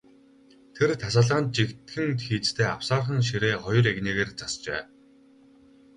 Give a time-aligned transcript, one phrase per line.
[0.75, 4.81] Тэр тасалгаанд жигдхэн хийцтэй авсаархан ширээ хоёр эгнээгээр засжээ.